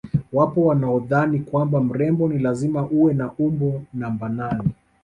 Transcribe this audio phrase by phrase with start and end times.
[0.33, 4.69] Wapo wanaodhani kwamba mrembo ni lazima uwe na umbo namba nane